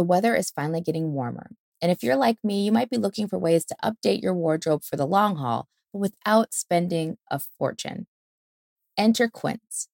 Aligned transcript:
the 0.00 0.04
weather 0.04 0.34
is 0.34 0.48
finally 0.48 0.80
getting 0.80 1.12
warmer. 1.12 1.50
And 1.82 1.92
if 1.92 2.02
you're 2.02 2.16
like 2.16 2.38
me, 2.42 2.64
you 2.64 2.72
might 2.72 2.88
be 2.88 2.96
looking 2.96 3.28
for 3.28 3.38
ways 3.38 3.66
to 3.66 3.76
update 3.84 4.22
your 4.22 4.32
wardrobe 4.32 4.82
for 4.82 4.96
the 4.96 5.06
long 5.06 5.36
haul, 5.36 5.68
but 5.92 5.98
without 5.98 6.54
spending 6.54 7.18
a 7.30 7.38
fortune. 7.58 8.06
Enter 8.96 9.28
Quince. 9.28 9.88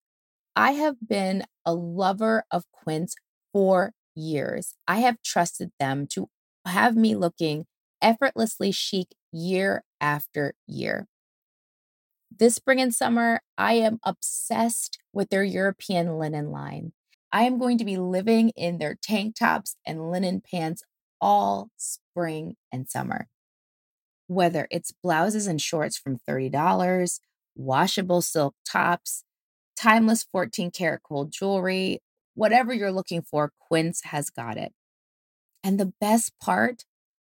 I 0.55 0.73
have 0.75 0.95
been 1.05 1.43
a 1.65 1.75
lover 1.75 2.45
of 2.53 2.71
Quince 2.71 3.17
for 3.53 3.95
years. 4.15 4.75
I 4.87 4.99
have 5.01 5.21
trusted 5.25 5.73
them 5.81 6.07
to 6.11 6.29
have 6.65 6.95
me 6.95 7.17
looking 7.17 7.67
effortlessly 8.01 8.71
chic 8.71 9.09
year 9.33 9.83
after 10.01 10.54
year. 10.69 11.09
This 12.31 12.54
spring 12.54 12.81
and 12.81 12.95
summer, 12.95 13.41
I 13.59 13.73
am 13.73 13.99
obsessed 14.04 15.01
with 15.13 15.31
their 15.31 15.43
European 15.43 16.16
linen 16.16 16.52
line. 16.52 16.93
I 17.37 17.43
am 17.43 17.59
going 17.59 17.77
to 17.77 17.84
be 17.84 17.98
living 17.98 18.48
in 18.57 18.79
their 18.79 18.95
tank 18.95 19.37
tops 19.39 19.77
and 19.87 20.11
linen 20.11 20.41
pants 20.41 20.83
all 21.21 21.69
spring 21.77 22.57
and 22.73 22.89
summer. 22.89 23.29
Whether 24.27 24.67
it's 24.71 24.95
blouses 25.03 25.47
and 25.47 25.61
shorts 25.61 25.99
from 25.99 26.17
$30, 26.27 27.21
washable 27.55 28.23
silk 28.23 28.55
tops, 28.67 29.23
timeless 29.79 30.25
14 30.33 30.71
karat 30.71 31.03
gold 31.07 31.30
jewelry, 31.30 32.01
whatever 32.33 32.73
you're 32.73 32.91
looking 32.91 33.21
for, 33.21 33.53
Quince 33.61 34.01
has 34.05 34.30
got 34.30 34.57
it. 34.57 34.73
And 35.63 35.79
the 35.79 35.93
best 36.01 36.33
part, 36.41 36.87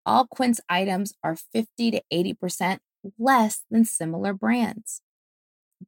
all 0.04 0.26
Quince 0.26 0.60
items 0.68 1.14
are 1.24 1.36
50 1.36 1.92
to 1.92 2.02
80% 2.12 2.80
less 3.20 3.66
than 3.70 3.86
similar 3.86 4.34
brands. 4.34 5.04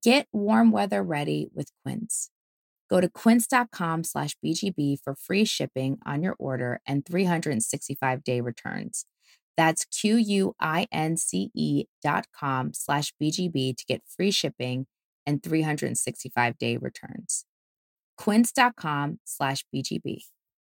Get 0.03 0.27
warm 0.31 0.69
weather 0.69 1.01
ready 1.01 1.49
with 1.51 1.71
Quince. 1.83 2.29
Go 2.93 3.01
to 3.01 3.09
quince.com 3.09 4.03
slash 4.03 4.35
BGB 4.45 4.97
for 5.03 5.15
free 5.15 5.45
shipping 5.45 5.97
on 6.05 6.21
your 6.21 6.35
order 6.37 6.79
and 6.85 7.03
365 7.03 8.23
day 8.23 8.39
returns. 8.39 9.07
That's 9.57 9.83
Q-U-I-N-C-E 9.85 11.85
dot 12.03 12.27
com 12.39 12.73
slash 12.75 13.11
BGB 13.19 13.77
to 13.77 13.85
get 13.87 14.03
free 14.07 14.29
shipping 14.29 14.85
and 15.25 15.41
365 15.41 16.57
day 16.59 16.77
returns. 16.77 17.45
Quince.com 18.17 19.17
slash 19.25 19.65
BGB. 19.75 20.25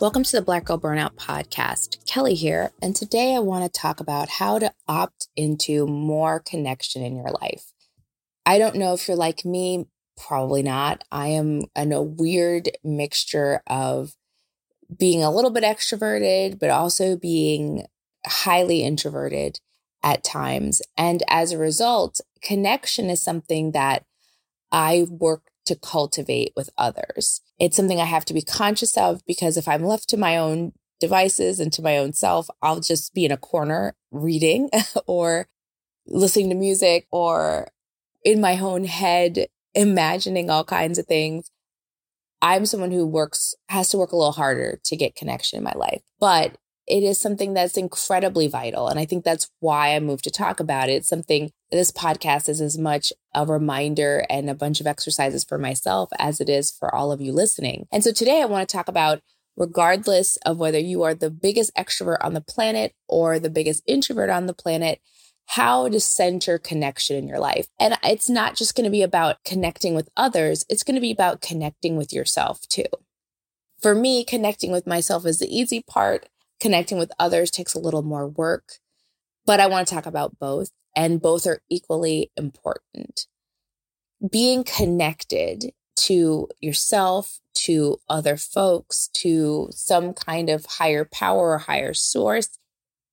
Welcome 0.00 0.24
to 0.24 0.36
the 0.36 0.42
Black 0.42 0.64
Girl 0.64 0.78
Burnout 0.78 1.14
Podcast. 1.14 2.04
Kelley 2.04 2.34
here, 2.34 2.72
and 2.82 2.96
today 2.96 3.36
I 3.36 3.38
want 3.38 3.64
to 3.64 3.80
talk 3.80 4.00
about 4.00 4.28
how 4.28 4.58
to 4.58 4.74
opt 4.88 5.28
into 5.36 5.86
more 5.86 6.40
connection 6.40 7.02
in 7.02 7.14
your 7.14 7.30
life. 7.40 7.72
I 8.44 8.58
don't 8.58 8.74
know 8.74 8.92
if 8.92 9.06
you're 9.06 9.16
like 9.16 9.44
me, 9.44 9.86
probably 10.16 10.64
not. 10.64 11.04
I 11.12 11.28
am 11.28 11.62
in 11.76 11.92
a 11.92 12.02
weird 12.02 12.70
mixture 12.82 13.62
of 13.68 14.16
being 14.98 15.22
a 15.22 15.30
little 15.30 15.50
bit 15.50 15.62
extroverted, 15.62 16.58
but 16.58 16.70
also 16.70 17.16
being 17.16 17.86
highly 18.26 18.82
introverted 18.82 19.60
at 20.02 20.24
times. 20.24 20.82
And 20.96 21.22
as 21.28 21.52
a 21.52 21.58
result, 21.58 22.20
connection 22.42 23.10
is 23.10 23.22
something 23.22 23.70
that 23.72 24.04
I 24.72 25.06
work 25.08 25.52
to 25.66 25.76
cultivate 25.76 26.52
with 26.56 26.70
others. 26.76 27.40
It's 27.58 27.76
something 27.76 28.00
I 28.00 28.04
have 28.04 28.24
to 28.26 28.34
be 28.34 28.42
conscious 28.42 28.96
of 28.96 29.24
because 29.26 29.56
if 29.56 29.68
I'm 29.68 29.84
left 29.84 30.08
to 30.10 30.16
my 30.16 30.36
own 30.36 30.72
devices 31.00 31.60
and 31.60 31.72
to 31.72 31.82
my 31.82 31.96
own 31.96 32.12
self, 32.12 32.48
I'll 32.62 32.80
just 32.80 33.14
be 33.14 33.24
in 33.24 33.32
a 33.32 33.36
corner 33.36 33.94
reading 34.10 34.70
or 35.06 35.48
listening 36.06 36.50
to 36.50 36.54
music 36.54 37.06
or 37.10 37.68
in 38.24 38.40
my 38.40 38.58
own 38.58 38.84
head 38.84 39.46
imagining 39.74 40.50
all 40.50 40.64
kinds 40.64 40.98
of 40.98 41.06
things. 41.06 41.50
I'm 42.40 42.66
someone 42.66 42.90
who 42.90 43.06
works, 43.06 43.54
has 43.68 43.88
to 43.90 43.98
work 43.98 44.12
a 44.12 44.16
little 44.16 44.32
harder 44.32 44.80
to 44.84 44.96
get 44.96 45.16
connection 45.16 45.58
in 45.58 45.64
my 45.64 45.72
life. 45.74 46.02
But 46.20 46.58
it 46.86 47.02
is 47.02 47.18
something 47.18 47.54
that's 47.54 47.76
incredibly 47.76 48.46
vital. 48.46 48.88
And 48.88 48.98
I 48.98 49.04
think 49.04 49.24
that's 49.24 49.50
why 49.60 49.94
I 49.94 50.00
moved 50.00 50.24
to 50.24 50.30
talk 50.30 50.60
about 50.60 50.88
it. 50.88 50.94
It's 50.94 51.08
something 51.08 51.50
this 51.70 51.90
podcast 51.90 52.48
is 52.48 52.60
as 52.60 52.76
much 52.76 53.12
a 53.34 53.46
reminder 53.46 54.24
and 54.28 54.50
a 54.50 54.54
bunch 54.54 54.80
of 54.80 54.86
exercises 54.86 55.44
for 55.44 55.58
myself 55.58 56.10
as 56.18 56.40
it 56.40 56.48
is 56.48 56.70
for 56.70 56.94
all 56.94 57.10
of 57.10 57.20
you 57.20 57.32
listening. 57.32 57.86
And 57.90 58.04
so 58.04 58.12
today 58.12 58.42
I 58.42 58.46
want 58.46 58.68
to 58.68 58.76
talk 58.76 58.88
about 58.88 59.20
regardless 59.56 60.36
of 60.38 60.58
whether 60.58 60.78
you 60.78 61.02
are 61.02 61.14
the 61.14 61.30
biggest 61.30 61.74
extrovert 61.76 62.18
on 62.20 62.34
the 62.34 62.40
planet 62.40 62.92
or 63.08 63.38
the 63.38 63.50
biggest 63.50 63.82
introvert 63.86 64.28
on 64.28 64.46
the 64.46 64.54
planet, 64.54 65.00
how 65.46 65.88
to 65.88 66.00
center 66.00 66.58
connection 66.58 67.16
in 67.16 67.28
your 67.28 67.38
life. 67.38 67.66
And 67.78 67.96
it's 68.02 68.28
not 68.28 68.56
just 68.56 68.74
going 68.74 68.84
to 68.84 68.90
be 68.90 69.02
about 69.02 69.36
connecting 69.44 69.94
with 69.94 70.08
others, 70.16 70.64
it's 70.68 70.82
going 70.82 70.96
to 70.96 71.00
be 71.00 71.12
about 71.12 71.40
connecting 71.40 71.96
with 71.96 72.12
yourself 72.12 72.60
too. 72.68 72.84
For 73.80 73.94
me, 73.94 74.24
connecting 74.24 74.72
with 74.72 74.86
myself 74.86 75.26
is 75.26 75.38
the 75.38 75.54
easy 75.54 75.82
part 75.86 76.26
Connecting 76.60 76.98
with 76.98 77.12
others 77.18 77.50
takes 77.50 77.74
a 77.74 77.80
little 77.80 78.02
more 78.02 78.28
work, 78.28 78.74
but 79.44 79.60
I 79.60 79.66
want 79.66 79.86
to 79.86 79.94
talk 79.94 80.06
about 80.06 80.38
both, 80.38 80.70
and 80.96 81.20
both 81.20 81.46
are 81.46 81.60
equally 81.68 82.30
important. 82.36 83.26
Being 84.30 84.64
connected 84.64 85.72
to 85.96 86.48
yourself, 86.60 87.40
to 87.54 87.98
other 88.08 88.36
folks, 88.36 89.08
to 89.14 89.68
some 89.72 90.12
kind 90.12 90.48
of 90.50 90.66
higher 90.66 91.04
power 91.04 91.52
or 91.52 91.58
higher 91.58 91.94
source 91.94 92.58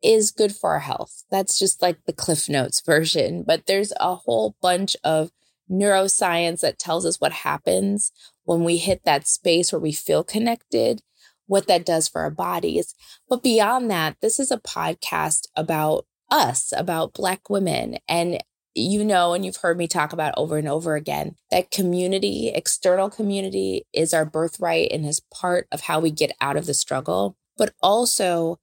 is 0.04 0.32
good 0.32 0.56
for 0.56 0.72
our 0.72 0.80
health. 0.80 1.24
That's 1.30 1.60
just 1.60 1.82
like 1.82 2.06
the 2.06 2.14
Cliff 2.14 2.50
Notes 2.50 2.82
version, 2.86 3.44
but 3.44 3.66
there's 3.66 3.94
a 4.00 4.16
whole 4.16 4.56
bunch 4.62 4.96
of 5.04 5.32
neuroscience 5.70 6.60
that 6.62 6.80
tells 6.80 7.06
us 7.06 7.22
what 7.22 7.32
happens 7.32 8.12
when 8.44 8.64
we 8.64 8.78
hit 8.78 9.04
that 9.06 9.28
space 9.28 9.72
where 9.72 9.80
we 9.80 9.94
feel 9.94 10.24
connected 10.24 11.02
what 11.52 11.68
that 11.68 11.86
does 11.86 12.08
for 12.08 12.22
our 12.22 12.32
bodies. 12.32 12.96
But 13.28 13.44
beyond 13.44 13.92
that, 13.92 14.16
this 14.22 14.40
is 14.40 14.52
a 14.52 14.58
podcast 14.58 15.48
about 15.54 16.06
us, 16.30 16.72
about 16.78 17.14
Black 17.14 17.50
women. 17.50 17.98
And 18.08 18.42
you 18.74 19.04
know, 19.04 19.34
and 19.34 19.44
you've 19.44 19.58
heard 19.58 19.78
me 19.78 19.86
talk 19.86 20.14
about 20.14 20.34
over 20.38 20.58
and 20.58 20.70
over 20.70 20.96
again, 20.96 21.36
that 21.52 21.72
community, 21.72 22.54
external 22.56 23.10
community, 23.10 23.84
is 23.92 24.14
our 24.14 24.24
birthright 24.24 24.94
and 24.94 25.06
is 25.06 25.20
part 25.20 25.68
of 25.74 25.82
how 25.82 26.00
we 26.00 26.10
get 26.10 26.32
out 26.40 26.56
of 26.56 26.68
the 26.68 26.74
struggle, 26.74 27.36
but 27.58 27.74
also 27.84 28.58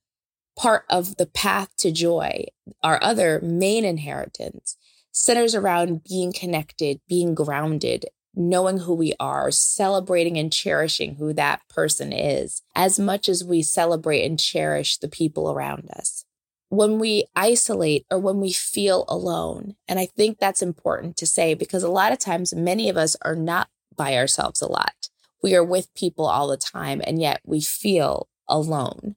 part 0.56 0.86
of 0.88 1.16
the 1.16 1.26
path 1.26 1.68
to 1.80 1.92
joy. 1.92 2.46
Our 2.82 2.98
other 3.02 3.38
main 3.42 3.84
inheritance 3.84 4.78
centers 5.12 5.54
around 5.54 6.04
being 6.04 6.32
connected, 6.32 7.00
being 7.06 7.34
grounded, 7.34 8.06
knowing 8.38 8.78
who 8.78 8.94
we 8.94 9.12
are, 9.18 9.50
celebrating 9.50 10.38
and 10.38 10.52
cherishing 10.52 11.16
who 11.16 11.32
that 11.32 11.60
person 11.68 12.12
is, 12.12 12.62
as 12.74 12.98
much 12.98 13.28
as 13.28 13.44
we 13.44 13.62
celebrate 13.62 14.24
and 14.24 14.38
cherish 14.38 14.96
the 14.96 15.08
people 15.08 15.50
around 15.50 15.90
us. 15.90 16.24
When 16.68 17.00
we 17.00 17.24
isolate 17.34 18.06
or 18.10 18.18
when 18.18 18.40
we 18.40 18.52
feel 18.52 19.04
alone, 19.08 19.74
and 19.88 19.98
I 19.98 20.06
think 20.06 20.38
that's 20.38 20.62
important 20.62 21.16
to 21.16 21.26
say 21.26 21.54
because 21.54 21.82
a 21.82 21.90
lot 21.90 22.12
of 22.12 22.18
times 22.18 22.54
many 22.54 22.88
of 22.88 22.96
us 22.96 23.16
are 23.22 23.34
not 23.34 23.68
by 23.96 24.14
ourselves 24.16 24.62
a 24.62 24.70
lot. 24.70 25.08
We 25.42 25.56
are 25.56 25.64
with 25.64 25.92
people 25.94 26.26
all 26.26 26.46
the 26.46 26.56
time, 26.56 27.00
and 27.04 27.20
yet 27.20 27.40
we 27.44 27.60
feel 27.60 28.28
alone. 28.46 29.16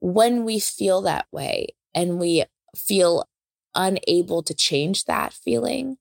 When 0.00 0.44
we 0.44 0.60
feel 0.60 1.00
that 1.02 1.26
way 1.32 1.68
and 1.94 2.18
we 2.18 2.44
feel 2.74 3.28
unable 3.74 4.42
to 4.42 4.54
change 4.54 5.04
that 5.04 5.32
feeling, 5.32 5.96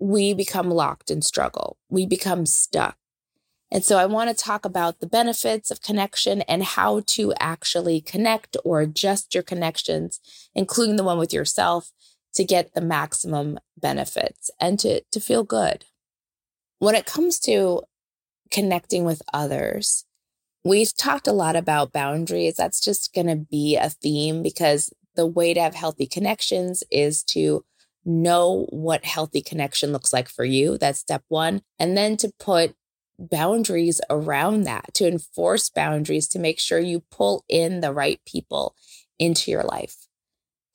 we 0.00 0.32
become 0.34 0.70
locked 0.70 1.10
in 1.10 1.22
struggle. 1.22 1.76
We 1.88 2.06
become 2.06 2.46
stuck. 2.46 2.96
And 3.70 3.84
so 3.84 3.98
I 3.98 4.06
want 4.06 4.30
to 4.30 4.44
talk 4.44 4.64
about 4.64 4.98
the 4.98 5.06
benefits 5.06 5.70
of 5.70 5.82
connection 5.82 6.40
and 6.42 6.64
how 6.64 7.02
to 7.08 7.32
actually 7.38 8.00
connect 8.00 8.56
or 8.64 8.80
adjust 8.80 9.32
your 9.32 9.44
connections, 9.44 10.18
including 10.54 10.96
the 10.96 11.04
one 11.04 11.18
with 11.18 11.32
yourself, 11.32 11.92
to 12.34 12.44
get 12.44 12.74
the 12.74 12.80
maximum 12.80 13.58
benefits 13.76 14.50
and 14.58 14.78
to, 14.80 15.02
to 15.12 15.20
feel 15.20 15.44
good. 15.44 15.84
When 16.78 16.94
it 16.94 17.06
comes 17.06 17.38
to 17.40 17.82
connecting 18.50 19.04
with 19.04 19.22
others, 19.32 20.04
we've 20.64 20.96
talked 20.96 21.28
a 21.28 21.32
lot 21.32 21.54
about 21.54 21.92
boundaries. 21.92 22.56
That's 22.56 22.80
just 22.80 23.14
going 23.14 23.26
to 23.28 23.36
be 23.36 23.76
a 23.76 23.90
theme 23.90 24.42
because 24.42 24.92
the 25.14 25.26
way 25.26 25.54
to 25.54 25.60
have 25.60 25.74
healthy 25.74 26.06
connections 26.06 26.82
is 26.90 27.22
to 27.24 27.64
know 28.04 28.66
what 28.70 29.04
healthy 29.04 29.42
connection 29.42 29.92
looks 29.92 30.12
like 30.12 30.28
for 30.28 30.44
you. 30.44 30.78
That's 30.78 30.98
step 30.98 31.22
one. 31.28 31.62
And 31.78 31.96
then 31.96 32.16
to 32.18 32.32
put 32.38 32.74
boundaries 33.18 34.00
around 34.08 34.62
that, 34.64 34.94
to 34.94 35.06
enforce 35.06 35.68
boundaries 35.68 36.26
to 36.28 36.38
make 36.38 36.58
sure 36.58 36.78
you 36.78 37.02
pull 37.10 37.44
in 37.48 37.80
the 37.80 37.92
right 37.92 38.20
people 38.26 38.74
into 39.18 39.50
your 39.50 39.62
life. 39.62 40.06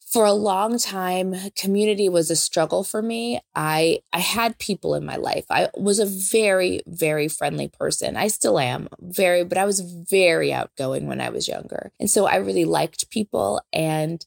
For 0.05 0.23
a 0.23 0.31
long 0.31 0.77
time, 0.77 1.35
community 1.57 2.07
was 2.07 2.29
a 2.29 2.37
struggle 2.37 2.83
for 2.85 3.01
me. 3.01 3.41
I 3.53 3.99
I 4.13 4.19
had 4.19 4.59
people 4.59 4.95
in 4.95 5.03
my 5.03 5.17
life. 5.17 5.45
I 5.49 5.69
was 5.75 5.99
a 5.99 6.05
very 6.05 6.81
very 6.85 7.27
friendly 7.27 7.67
person. 7.67 8.15
I 8.15 8.27
still 8.27 8.59
am, 8.59 8.87
very 9.01 9.43
but 9.43 9.57
I 9.57 9.65
was 9.65 9.81
very 9.81 10.53
outgoing 10.53 11.07
when 11.07 11.19
I 11.19 11.29
was 11.29 11.49
younger. 11.49 11.91
And 11.99 12.09
so 12.09 12.27
I 12.27 12.37
really 12.37 12.65
liked 12.65 13.09
people 13.09 13.61
and 13.73 14.25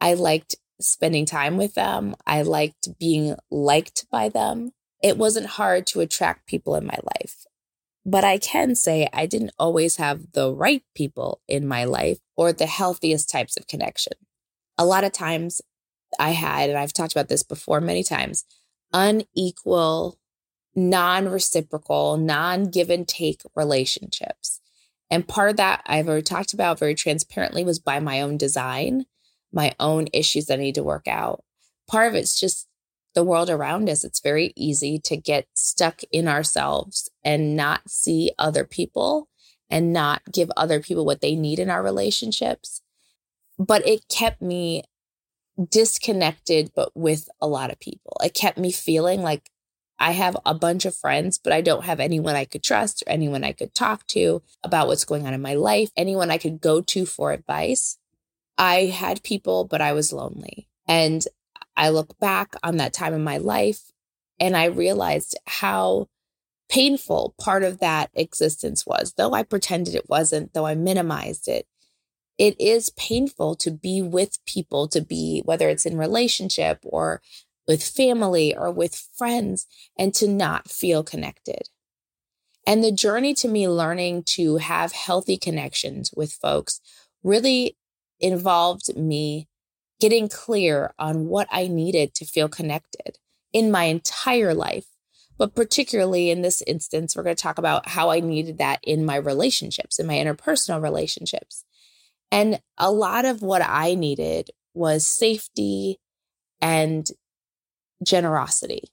I 0.00 0.14
liked 0.14 0.56
spending 0.80 1.26
time 1.26 1.56
with 1.56 1.74
them. 1.74 2.14
I 2.26 2.42
liked 2.42 2.98
being 2.98 3.36
liked 3.50 4.06
by 4.10 4.28
them. 4.28 4.72
It 5.02 5.16
wasn't 5.16 5.46
hard 5.46 5.86
to 5.88 6.00
attract 6.00 6.46
people 6.46 6.74
in 6.74 6.86
my 6.86 6.98
life. 7.18 7.46
But 8.04 8.24
I 8.24 8.38
can 8.38 8.74
say 8.74 9.08
I 9.12 9.26
didn't 9.26 9.52
always 9.58 9.96
have 9.96 10.32
the 10.32 10.52
right 10.52 10.82
people 10.94 11.40
in 11.46 11.66
my 11.66 11.84
life 11.84 12.18
or 12.36 12.52
the 12.52 12.66
healthiest 12.66 13.30
types 13.30 13.56
of 13.56 13.66
connection. 13.66 14.14
A 14.78 14.84
lot 14.84 15.04
of 15.04 15.12
times 15.12 15.60
I 16.18 16.30
had, 16.30 16.70
and 16.70 16.78
I've 16.78 16.92
talked 16.92 17.12
about 17.12 17.28
this 17.28 17.42
before 17.42 17.80
many 17.80 18.02
times, 18.02 18.44
unequal, 18.92 20.18
non 20.74 21.28
reciprocal, 21.28 22.16
non 22.16 22.70
give 22.70 22.90
and 22.90 23.06
take 23.06 23.42
relationships. 23.54 24.60
And 25.10 25.26
part 25.26 25.50
of 25.50 25.56
that 25.56 25.82
I've 25.86 26.08
already 26.08 26.22
talked 26.22 26.54
about 26.54 26.78
very 26.78 26.94
transparently 26.94 27.64
was 27.64 27.78
by 27.78 28.00
my 28.00 28.20
own 28.20 28.36
design, 28.36 29.06
my 29.52 29.74
own 29.80 30.08
issues 30.12 30.46
that 30.46 30.58
I 30.58 30.62
need 30.62 30.74
to 30.76 30.82
work 30.82 31.08
out. 31.08 31.42
Part 31.88 32.08
of 32.08 32.14
it's 32.14 32.38
just 32.38 32.68
the 33.14 33.24
world 33.24 33.50
around 33.50 33.88
us, 33.88 34.04
it's 34.04 34.20
very 34.20 34.52
easy 34.56 34.98
to 35.00 35.16
get 35.16 35.46
stuck 35.54 36.02
in 36.12 36.28
ourselves 36.28 37.10
and 37.24 37.56
not 37.56 37.90
see 37.90 38.30
other 38.38 38.64
people 38.64 39.28
and 39.68 39.92
not 39.92 40.22
give 40.32 40.50
other 40.56 40.80
people 40.80 41.04
what 41.04 41.20
they 41.20 41.34
need 41.34 41.58
in 41.58 41.70
our 41.70 41.82
relationships. 41.82 42.82
But 43.58 43.86
it 43.86 44.08
kept 44.08 44.40
me 44.40 44.84
disconnected, 45.68 46.70
but 46.74 46.90
with 46.96 47.28
a 47.40 47.46
lot 47.46 47.70
of 47.70 47.80
people. 47.80 48.16
It 48.22 48.34
kept 48.34 48.58
me 48.58 48.72
feeling 48.72 49.22
like 49.22 49.50
I 49.98 50.12
have 50.12 50.36
a 50.46 50.54
bunch 50.54 50.86
of 50.86 50.96
friends, 50.96 51.38
but 51.38 51.52
I 51.52 51.60
don't 51.60 51.84
have 51.84 52.00
anyone 52.00 52.34
I 52.34 52.46
could 52.46 52.62
trust 52.62 53.02
or 53.06 53.12
anyone 53.12 53.44
I 53.44 53.52
could 53.52 53.74
talk 53.74 54.06
to 54.08 54.42
about 54.64 54.86
what's 54.86 55.04
going 55.04 55.26
on 55.26 55.34
in 55.34 55.42
my 55.42 55.54
life, 55.54 55.90
anyone 55.96 56.30
I 56.30 56.38
could 56.38 56.60
go 56.60 56.80
to 56.80 57.04
for 57.04 57.32
advice. 57.32 57.98
I 58.60 58.86
had 58.86 59.22
people, 59.22 59.64
but 59.64 59.80
I 59.80 59.94
was 59.94 60.12
lonely. 60.12 60.68
And 60.86 61.24
I 61.78 61.88
look 61.88 62.18
back 62.18 62.54
on 62.62 62.76
that 62.76 62.92
time 62.92 63.14
in 63.14 63.24
my 63.24 63.38
life 63.38 63.90
and 64.38 64.54
I 64.54 64.66
realized 64.66 65.34
how 65.46 66.08
painful 66.68 67.34
part 67.40 67.62
of 67.62 67.80
that 67.80 68.10
existence 68.12 68.86
was. 68.86 69.14
Though 69.16 69.32
I 69.32 69.44
pretended 69.44 69.94
it 69.94 70.10
wasn't, 70.10 70.52
though 70.52 70.66
I 70.66 70.74
minimized 70.74 71.48
it, 71.48 71.66
it 72.36 72.60
is 72.60 72.90
painful 72.90 73.54
to 73.56 73.70
be 73.70 74.02
with 74.02 74.44
people, 74.44 74.88
to 74.88 75.00
be, 75.00 75.40
whether 75.46 75.70
it's 75.70 75.86
in 75.86 75.96
relationship 75.96 76.80
or 76.82 77.22
with 77.66 77.82
family 77.82 78.54
or 78.54 78.70
with 78.70 78.94
friends, 79.16 79.66
and 79.98 80.14
to 80.16 80.28
not 80.28 80.70
feel 80.70 81.02
connected. 81.02 81.62
And 82.66 82.84
the 82.84 82.92
journey 82.92 83.32
to 83.34 83.48
me 83.48 83.68
learning 83.68 84.24
to 84.34 84.58
have 84.58 84.92
healthy 84.92 85.38
connections 85.38 86.10
with 86.14 86.32
folks 86.32 86.80
really 87.22 87.76
involved 88.20 88.96
me 88.96 89.48
getting 90.00 90.28
clear 90.28 90.94
on 90.98 91.26
what 91.26 91.46
I 91.50 91.66
needed 91.66 92.14
to 92.14 92.24
feel 92.24 92.48
connected 92.48 93.18
in 93.52 93.70
my 93.70 93.84
entire 93.84 94.54
life. 94.54 94.86
But 95.38 95.54
particularly 95.54 96.30
in 96.30 96.42
this 96.42 96.62
instance, 96.66 97.16
we're 97.16 97.22
going 97.22 97.36
to 97.36 97.42
talk 97.42 97.58
about 97.58 97.88
how 97.88 98.10
I 98.10 98.20
needed 98.20 98.58
that 98.58 98.80
in 98.82 99.06
my 99.06 99.16
relationships, 99.16 99.98
in 99.98 100.06
my 100.06 100.14
interpersonal 100.14 100.82
relationships. 100.82 101.64
And 102.30 102.60
a 102.76 102.92
lot 102.92 103.24
of 103.24 103.42
what 103.42 103.62
I 103.62 103.94
needed 103.94 104.50
was 104.74 105.06
safety 105.06 105.98
and 106.60 107.08
generosity. 108.04 108.84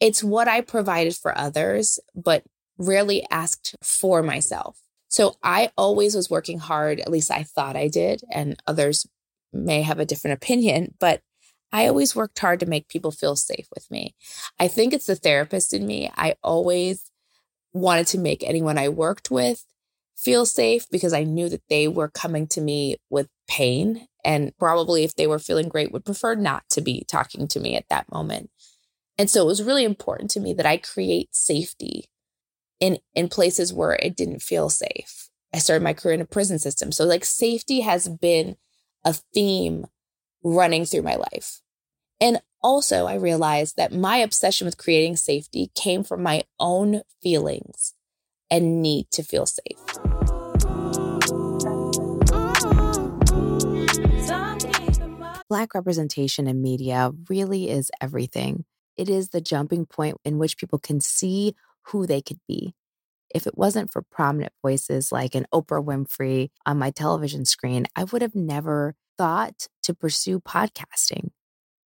It's 0.00 0.22
what 0.22 0.48
I 0.48 0.60
provided 0.60 1.16
for 1.16 1.36
others, 1.36 1.98
but 2.14 2.44
rarely 2.78 3.26
asked 3.30 3.74
for 3.82 4.22
myself. 4.22 4.78
So 5.14 5.36
I 5.44 5.70
always 5.76 6.16
was 6.16 6.28
working 6.28 6.58
hard, 6.58 6.98
at 6.98 7.08
least 7.08 7.30
I 7.30 7.44
thought 7.44 7.76
I 7.76 7.86
did, 7.86 8.22
and 8.32 8.60
others 8.66 9.06
may 9.52 9.82
have 9.82 10.00
a 10.00 10.04
different 10.04 10.42
opinion, 10.42 10.92
but 10.98 11.20
I 11.70 11.86
always 11.86 12.16
worked 12.16 12.36
hard 12.40 12.58
to 12.58 12.66
make 12.66 12.88
people 12.88 13.12
feel 13.12 13.36
safe 13.36 13.68
with 13.72 13.88
me. 13.92 14.16
I 14.58 14.66
think 14.66 14.92
it's 14.92 15.06
the 15.06 15.14
therapist 15.14 15.72
in 15.72 15.86
me. 15.86 16.10
I 16.16 16.34
always 16.42 17.12
wanted 17.72 18.08
to 18.08 18.18
make 18.18 18.42
anyone 18.42 18.76
I 18.76 18.88
worked 18.88 19.30
with 19.30 19.64
feel 20.16 20.44
safe 20.46 20.86
because 20.90 21.12
I 21.12 21.22
knew 21.22 21.48
that 21.48 21.62
they 21.68 21.86
were 21.86 22.08
coming 22.08 22.48
to 22.48 22.60
me 22.60 22.96
with 23.08 23.28
pain 23.46 24.08
and 24.24 24.52
probably 24.58 25.04
if 25.04 25.14
they 25.14 25.28
were 25.28 25.38
feeling 25.38 25.68
great 25.68 25.92
would 25.92 26.04
prefer 26.04 26.34
not 26.34 26.64
to 26.70 26.80
be 26.80 27.04
talking 27.06 27.46
to 27.46 27.60
me 27.60 27.76
at 27.76 27.88
that 27.88 28.10
moment. 28.10 28.50
And 29.16 29.30
so 29.30 29.42
it 29.42 29.46
was 29.46 29.62
really 29.62 29.84
important 29.84 30.32
to 30.32 30.40
me 30.40 30.54
that 30.54 30.66
I 30.66 30.78
create 30.78 31.28
safety 31.36 32.06
in 32.84 32.98
in 33.14 33.28
places 33.30 33.72
where 33.72 33.94
it 33.94 34.14
didn't 34.14 34.42
feel 34.42 34.68
safe. 34.68 35.30
I 35.54 35.58
started 35.58 35.82
my 35.82 35.94
career 35.94 36.12
in 36.14 36.20
a 36.20 36.26
prison 36.26 36.58
system. 36.58 36.92
So 36.92 37.06
like 37.06 37.24
safety 37.24 37.80
has 37.80 38.08
been 38.08 38.56
a 39.06 39.14
theme 39.14 39.86
running 40.42 40.84
through 40.84 41.00
my 41.00 41.16
life. 41.16 41.62
And 42.20 42.42
also, 42.62 43.06
I 43.06 43.14
realized 43.14 43.76
that 43.78 43.94
my 43.94 44.18
obsession 44.18 44.66
with 44.66 44.76
creating 44.76 45.16
safety 45.16 45.70
came 45.74 46.04
from 46.04 46.22
my 46.22 46.42
own 46.60 47.00
feelings 47.22 47.94
and 48.50 48.82
need 48.82 49.10
to 49.12 49.22
feel 49.22 49.46
safe. 49.46 49.78
Black 55.48 55.74
representation 55.74 56.46
in 56.46 56.60
media 56.60 57.12
really 57.30 57.70
is 57.70 57.90
everything. 58.02 58.66
It 58.98 59.08
is 59.08 59.30
the 59.30 59.40
jumping 59.40 59.86
point 59.86 60.18
in 60.24 60.36
which 60.36 60.58
people 60.58 60.78
can 60.78 61.00
see 61.00 61.54
who 61.86 62.06
they 62.06 62.22
could 62.22 62.40
be 62.48 62.74
if 63.34 63.46
it 63.46 63.58
wasn't 63.58 63.92
for 63.92 64.00
prominent 64.00 64.52
voices 64.62 65.10
like 65.10 65.34
an 65.34 65.46
Oprah 65.52 65.84
Winfrey 65.84 66.50
on 66.64 66.78
my 66.78 66.90
television 66.90 67.44
screen, 67.44 67.84
I 67.96 68.04
would 68.04 68.22
have 68.22 68.36
never 68.36 68.94
thought 69.18 69.66
to 69.82 69.92
pursue 69.92 70.40
podcasting. 70.40 71.30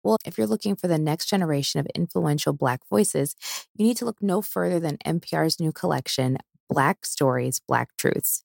Well, 0.04 0.18
if 0.26 0.38
you're 0.38 0.48
looking 0.48 0.76
for 0.76 0.88
the 0.88 0.98
next 0.98 1.28
generation 1.28 1.80
of 1.80 1.88
influential 1.96 2.54
Black 2.54 2.82
voices, 2.90 3.36
you 3.76 3.86
need 3.86 3.98
to 3.98 4.06
look 4.06 4.22
no 4.22 4.42
further 4.42 4.80
than 4.80 4.98
NPR's 5.06 5.60
new 5.60 5.72
collection, 5.72 6.38
Black 6.68 7.06
Stories, 7.06 7.62
Black 7.68 7.90
Truths. 7.98 8.44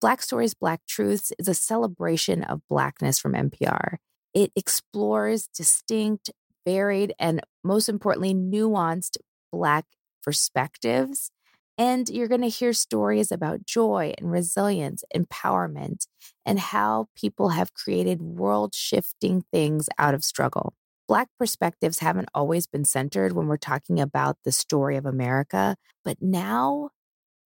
Black 0.00 0.20
Stories, 0.20 0.54
Black 0.54 0.80
Truths 0.86 1.32
is 1.38 1.48
a 1.48 1.54
celebration 1.54 2.42
of 2.42 2.60
Blackness 2.68 3.18
from 3.18 3.34
NPR. 3.34 3.96
It 4.34 4.52
explores 4.56 5.46
distinct, 5.46 6.30
varied, 6.66 7.14
and 7.18 7.40
most 7.62 7.88
importantly, 7.88 8.34
nuanced 8.34 9.18
Black 9.52 9.84
perspectives 10.22 11.30
and 11.78 12.08
you're 12.08 12.28
going 12.28 12.42
to 12.42 12.48
hear 12.48 12.72
stories 12.72 13.32
about 13.32 13.64
joy 13.64 14.12
and 14.18 14.30
resilience, 14.30 15.04
empowerment, 15.14 16.06
and 16.44 16.58
how 16.58 17.06
people 17.16 17.50
have 17.50 17.74
created 17.74 18.20
world 18.20 18.74
shifting 18.74 19.44
things 19.50 19.88
out 19.98 20.14
of 20.14 20.22
struggle. 20.24 20.74
Black 21.08 21.28
perspectives 21.38 21.98
haven't 21.98 22.28
always 22.34 22.66
been 22.66 22.84
centered 22.84 23.32
when 23.32 23.46
we're 23.46 23.56
talking 23.56 24.00
about 24.00 24.36
the 24.44 24.52
story 24.52 24.96
of 24.96 25.06
America, 25.06 25.76
but 26.04 26.18
now 26.20 26.90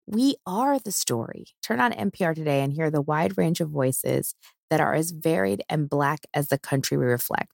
we 0.08 0.36
are 0.46 0.79
the 0.79 0.91
story. 0.91 1.46
Turn 1.63 1.79
on 1.79 1.91
NPR 1.91 2.36
today 2.36 2.62
and 2.62 2.74
hear 2.74 2.91
the 2.91 3.01
wide 3.01 3.38
range 3.38 3.62
of 3.62 3.70
voices 3.70 4.36
that 4.70 4.79
are 4.79 4.94
as 4.94 5.12
varied 5.12 5.63
and 5.70 5.89
Black 5.89 6.22
as 6.34 6.50
the 6.50 6.60
country 6.60 6.98
we 6.98 7.05
reflect. 7.05 7.51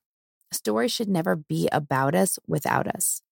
Story 0.52 0.88
should 0.88 1.08
never 1.08 1.36
be 1.36 1.68
about 1.72 2.14
us 2.14 2.38
without 2.46 2.86
us. 2.86 3.22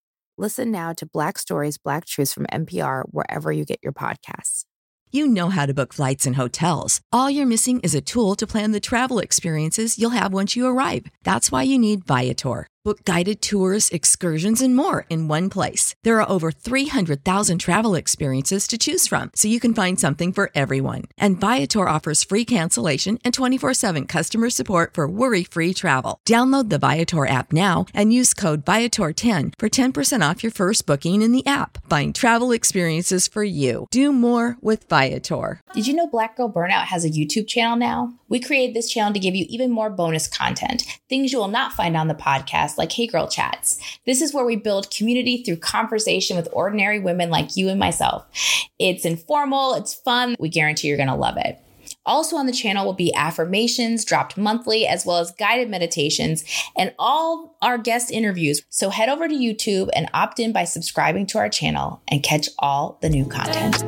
Listen 0.41 0.71
now 0.71 0.95
to 0.95 1.05
Black 1.05 1.37
Stories, 1.37 1.77
Black 1.77 2.07
Truths 2.07 2.33
from 2.33 2.47
NPR 2.47 3.03
wherever 3.11 3.53
you 3.53 3.67
get 3.67 3.79
your 3.83 3.93
podcasts. 3.93 4.65
You 5.13 5.27
know 5.27 5.51
how 5.51 5.67
to 5.67 5.75
book 5.75 5.93
flights 5.93 6.25
and 6.25 6.37
hotels. 6.37 7.03
All 7.13 7.29
you're 7.29 7.45
missing 7.45 7.79
is 7.81 7.95
a 7.95 8.01
tool 8.01 8.35
to 8.37 8.47
plan 8.47 8.73
the 8.73 8.81
travel 8.81 9.19
experiences 9.19 9.99
you'll 9.99 10.17
have 10.17 10.33
once 10.33 10.57
you 10.57 10.67
arrive. 10.67 11.05
That's 11.25 11.53
why 11.53 11.65
you 11.65 11.79
need 11.79 12.07
Viator. 12.07 12.67
Book 12.83 13.05
guided 13.05 13.43
tours, 13.43 13.91
excursions, 13.91 14.63
and 14.63 14.75
more 14.75 15.05
in 15.11 15.29
one 15.29 15.51
place. 15.51 15.95
There 16.03 16.19
are 16.19 16.31
over 16.31 16.51
300,000 16.51 17.59
travel 17.59 17.95
experiences 17.95 18.67
to 18.69 18.79
choose 18.79 19.07
from, 19.07 19.33
so 19.35 19.49
you 19.49 19.61
can 19.61 19.75
find 19.75 20.01
something 20.01 20.33
for 20.33 20.51
everyone. 20.55 21.03
And 21.19 21.39
Viator 21.39 21.87
offers 21.87 22.25
free 22.25 22.47
cancellation 22.47 23.19
and 23.23 23.35
24 23.35 23.75
7 23.75 24.07
customer 24.07 24.49
support 24.49 24.95
for 24.95 25.07
worry 25.07 25.45
free 25.45 25.75
travel. 25.75 26.21
Download 26.27 26.71
the 26.71 26.79
Viator 26.79 27.27
app 27.27 27.53
now 27.53 27.85
and 27.93 28.15
use 28.15 28.33
code 28.33 28.65
Viator10 28.65 29.53
for 29.59 29.69
10% 29.69 30.31
off 30.31 30.43
your 30.43 30.53
first 30.53 30.87
booking 30.87 31.21
in 31.21 31.33
the 31.33 31.47
app. 31.47 31.87
Find 31.91 32.15
travel 32.15 32.51
experiences 32.51 33.29
for 33.29 33.45
you. 33.45 33.89
Do 33.91 34.11
more 34.11 34.57
with 34.63 34.89
Viator. 34.89 35.61
Did 35.75 35.87
you 35.87 35.93
know 35.93 36.07
Black 36.07 36.39
Girl 36.39 36.51
Burnout 36.51 36.87
has 36.87 37.05
a 37.05 37.11
YouTube 37.11 37.47
channel 37.47 37.77
now? 37.77 38.15
We 38.31 38.41
created 38.41 38.75
this 38.75 38.89
channel 38.89 39.13
to 39.13 39.19
give 39.19 39.35
you 39.35 39.45
even 39.49 39.71
more 39.71 39.91
bonus 39.91 40.27
content, 40.27 40.85
things 41.11 41.33
you 41.33 41.39
will 41.39 41.49
not 41.49 41.75
find 41.75 41.97
on 41.97 42.09
the 42.09 42.15
podcast, 42.15 42.79
like 42.79 42.93
Hey 42.93 43.07
Girl 43.07 43.29
Chats. 43.29 43.79
This 44.07 44.23
is 44.23 44.33
where 44.33 44.47
we 44.47 44.57
build 44.57 44.91
community 44.91 45.43
through 45.43 45.57
conversation 45.57 46.37
with 46.37 46.49
ordinary 46.53 46.99
women 46.99 47.29
like 47.29 47.57
you 47.57 47.69
and 47.69 47.79
myself. 47.79 48.25
It's 48.79 49.05
informal, 49.05 49.75
it's 49.75 49.93
fun. 49.93 50.37
We 50.39 50.49
guarantee 50.49 50.89
you're 50.89 50.97
going 50.97 51.09
to 51.09 51.15
love 51.15 51.37
it. 51.37 51.61
Also 52.07 52.37
on 52.37 52.47
the 52.47 52.53
channel 52.53 52.87
will 52.87 52.93
be 52.93 53.13
affirmations 53.15 54.05
dropped 54.05 54.37
monthly, 54.37 54.87
as 54.87 55.05
well 55.05 55.19
as 55.19 55.33
guided 55.33 55.69
meditations 55.69 56.45
and 56.77 56.95
all 56.99 57.57
our 57.61 57.79
guest 57.79 58.11
interviews. 58.11 58.63
So 58.71 58.91
head 58.91 59.09
over 59.09 59.29
to 59.29 59.35
YouTube 59.35 59.91
and 59.95 60.09
opt 60.15 60.39
in 60.39 60.53
by 60.53 60.65
subscribing 60.65 61.27
to 61.27 61.39
our 61.39 61.49
channel 61.49 62.01
and 62.09 62.23
catch 62.23 62.49
all 62.59 62.99
the 63.03 63.11
new 63.11 63.27
content. 63.27 63.83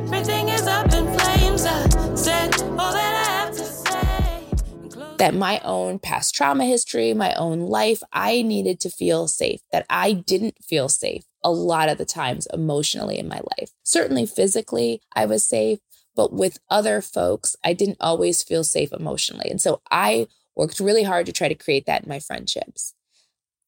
That 5.23 5.33
my 5.33 5.61
own 5.63 5.99
past 5.99 6.35
trauma 6.35 6.65
history, 6.65 7.13
my 7.13 7.33
own 7.35 7.61
life, 7.61 8.03
I 8.11 8.41
needed 8.41 8.81
to 8.81 8.89
feel 8.89 9.29
safe, 9.29 9.61
that 9.71 9.85
I 9.89 10.11
didn't 10.11 10.61
feel 10.61 10.89
safe 10.89 11.23
a 11.45 11.49
lot 11.49 11.87
of 11.87 11.97
the 11.97 12.03
times 12.03 12.45
emotionally 12.53 13.17
in 13.17 13.29
my 13.29 13.39
life. 13.57 13.69
Certainly 13.83 14.25
physically, 14.25 15.01
I 15.15 15.25
was 15.25 15.45
safe, 15.45 15.79
but 16.13 16.33
with 16.33 16.59
other 16.69 16.99
folks, 16.99 17.55
I 17.63 17.71
didn't 17.71 17.99
always 18.01 18.43
feel 18.43 18.65
safe 18.65 18.91
emotionally. 18.91 19.49
And 19.49 19.61
so 19.61 19.81
I 19.89 20.27
worked 20.57 20.81
really 20.81 21.03
hard 21.03 21.25
to 21.27 21.31
try 21.31 21.47
to 21.47 21.55
create 21.55 21.85
that 21.85 22.03
in 22.03 22.09
my 22.09 22.19
friendships. 22.19 22.93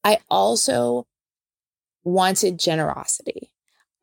I 0.04 0.18
also 0.28 1.06
wanted 2.04 2.58
generosity. 2.58 3.50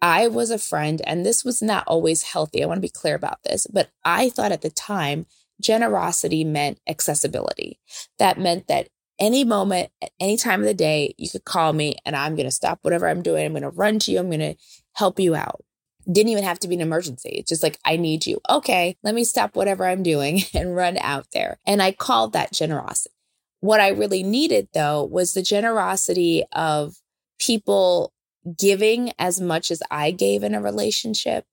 I 0.02 0.28
was 0.28 0.50
a 0.50 0.58
friend, 0.58 1.04
and 1.06 1.24
this 1.24 1.46
was 1.46 1.62
not 1.62 1.84
always 1.86 2.24
healthy. 2.24 2.64
I 2.64 2.66
want 2.66 2.78
to 2.78 2.82
be 2.82 2.90
clear 2.90 3.14
about 3.14 3.44
this, 3.44 3.68
but 3.68 3.92
I 4.04 4.30
thought 4.32 4.52
at 4.52 4.64
the 4.64 4.72
time 4.72 5.28
generosity 5.62 6.44
meant 6.44 6.80
accessibility. 6.88 7.80
That 8.20 8.40
meant 8.40 8.68
that 8.68 8.90
any 9.20 9.44
moment, 9.44 9.92
at 10.02 10.12
any 10.20 10.38
time 10.38 10.62
of 10.62 10.66
the 10.66 10.74
day, 10.74 11.14
you 11.18 11.30
could 11.30 11.46
call 11.46 11.74
me 11.74 11.96
and 12.06 12.16
I'm 12.16 12.36
going 12.36 12.48
to 12.48 12.52
stop 12.52 12.80
whatever 12.82 13.08
I'm 13.08 13.22
doing. 13.22 13.46
I'm 13.46 13.54
going 13.54 13.64
to 13.64 13.70
run 13.70 14.00
to 14.00 14.12
you. 14.12 14.20
I'm 14.20 14.30
going 14.30 14.40
to 14.40 14.56
help 14.94 15.20
you 15.20 15.36
out 15.36 15.64
didn't 16.12 16.30
even 16.30 16.44
have 16.44 16.60
to 16.60 16.68
be 16.68 16.76
an 16.76 16.82
emergency. 16.82 17.30
It's 17.30 17.50
just 17.50 17.64
like, 17.64 17.80
I 17.86 17.96
need 17.96 18.26
you. 18.26 18.40
Okay, 18.50 18.98
let 19.04 19.16
me 19.16 19.24
stop 19.24 19.56
whatever 19.56 19.86
I'm 19.86 20.04
doing 20.04 20.42
and 20.54 20.76
run 20.76 20.98
out 20.98 21.28
there. 21.34 21.60
And 21.66 21.82
I 21.82 21.92
called 21.92 22.34
that 22.34 22.52
generosity. 22.52 23.14
What 23.60 23.80
I 23.80 23.90
really 23.90 24.24
needed, 24.24 24.68
though, 24.74 25.04
was 25.04 25.34
the 25.34 25.42
generosity 25.42 26.44
of 26.52 26.96
people 27.40 28.12
giving 28.60 29.14
as 29.18 29.40
much 29.40 29.72
as 29.72 29.82
I 29.90 30.12
gave 30.12 30.44
in 30.44 30.54
a 30.54 30.62
relationship, 30.62 31.46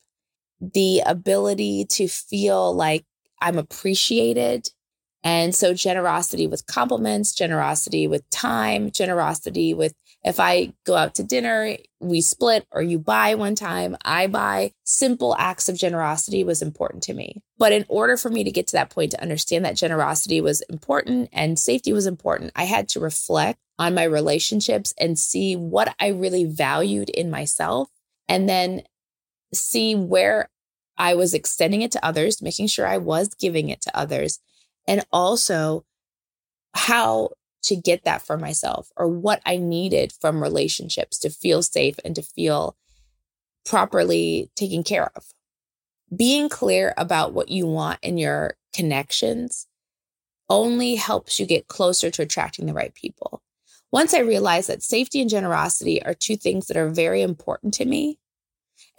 the 0.61 1.03
ability 1.07 1.87
to 1.91 2.09
feel 2.09 2.75
like 2.75 3.05
I'm 3.41 3.59
appreciated. 3.59 4.71
And 5.23 5.55
so, 5.55 5.75
generosity 5.75 6.47
with 6.47 6.67
compliments, 6.67 7.35
generosity 7.35 8.07
with 8.07 8.29
time, 8.31 8.91
generosity 8.91 9.75
with 9.75 9.95
if 10.23 10.39
I 10.39 10.75
go 10.85 10.97
out 10.97 11.15
to 11.15 11.23
dinner, 11.23 11.77
we 11.99 12.21
split 12.21 12.67
or 12.73 12.83
you 12.83 12.99
buy 12.99 13.35
one 13.35 13.55
time, 13.55 13.97
I 14.05 14.27
buy. 14.27 14.73
Simple 14.85 15.35
acts 15.39 15.69
of 15.69 15.79
generosity 15.79 16.45
was 16.45 16.61
important 16.61 17.03
to 17.05 17.15
me. 17.15 17.43
But 17.59 17.73
in 17.73 17.87
order 17.89 18.17
for 18.17 18.29
me 18.29 18.45
to 18.45 18.51
get 18.51 18.67
to 18.69 18.73
that 18.75 18.91
point 18.91 19.13
to 19.13 19.23
understand 19.23 19.65
that 19.65 19.77
generosity 19.77 20.41
was 20.41 20.61
important 20.63 21.31
and 21.33 21.59
safety 21.59 21.93
was 21.93 22.07
important, 22.07 22.53
I 22.55 22.65
had 22.65 22.89
to 22.91 23.01
reflect 23.01 23.61
on 23.79 23.95
my 23.95 24.05
relationships 24.05 24.93
and 24.99 25.19
see 25.19 25.57
what 25.57 25.95
I 25.99 26.09
really 26.09 26.45
valued 26.45 27.09
in 27.09 27.31
myself 27.31 27.89
and 28.29 28.47
then 28.47 28.83
see 29.55 29.95
where 29.95 30.51
I 31.01 31.15
was 31.15 31.33
extending 31.33 31.81
it 31.81 31.91
to 31.93 32.05
others, 32.05 32.43
making 32.43 32.67
sure 32.67 32.87
I 32.87 32.99
was 32.99 33.35
giving 33.35 33.71
it 33.71 33.81
to 33.83 33.99
others, 33.99 34.39
and 34.87 35.03
also 35.11 35.87
how 36.75 37.31
to 37.63 37.75
get 37.75 38.05
that 38.05 38.21
for 38.21 38.37
myself 38.37 38.91
or 38.99 39.09
what 39.09 39.41
I 39.47 39.57
needed 39.57 40.13
from 40.21 40.43
relationships 40.43 41.19
to 41.21 41.31
feel 41.31 41.63
safe 41.63 41.97
and 42.05 42.15
to 42.17 42.23
feel 42.23 42.77
properly 43.65 44.51
taken 44.57 44.83
care 44.83 45.11
of. 45.17 45.25
Being 46.15 46.51
clear 46.51 46.93
about 46.99 47.33
what 47.33 47.49
you 47.49 47.67
want 47.67 47.99
in 48.03 48.19
your 48.19 48.57
connections 48.75 49.67
only 50.51 50.97
helps 50.97 51.41
you 51.41 51.47
get 51.47 51.67
closer 51.67 52.11
to 52.11 52.23
attracting 52.23 52.67
the 52.67 52.75
right 52.75 52.95
people. 52.95 53.43
Once 53.91 54.13
I 54.13 54.19
realized 54.19 54.69
that 54.69 54.83
safety 54.83 55.23
and 55.23 55.31
generosity 55.31 56.03
are 56.03 56.15
two 56.15 56.37
things 56.37 56.67
that 56.67 56.77
are 56.77 56.91
very 56.91 57.23
important 57.23 57.73
to 57.75 57.87
me, 57.87 58.19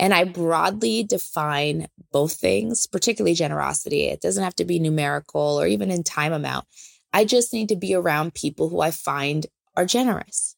and 0.02 0.16
I 0.16 0.24
broadly 0.24 1.04
define 1.04 1.88
both 2.12 2.34
things, 2.34 2.88
particularly 2.88 3.36
generosity. 3.36 4.06
It 4.06 4.20
doesn't 4.20 4.44
have 4.44 4.56
to 4.56 4.66
be 4.66 4.80
numerical 4.80 5.62
or 5.62 5.68
even 5.68 5.92
in 5.92 6.04
time 6.04 6.34
amount. 6.34 6.66
I 7.14 7.24
just 7.24 7.54
need 7.54 7.70
to 7.70 7.76
be 7.76 7.94
around 7.94 8.34
people 8.34 8.68
who 8.68 8.82
I 8.82 8.90
find 8.90 9.46
are 9.78 9.86
generous. 9.86 10.56